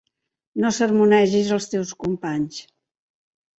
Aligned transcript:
No 0.63 0.71
sermonegis 0.77 1.53
els 1.59 1.71
teus 1.75 1.93
companys. 2.07 2.61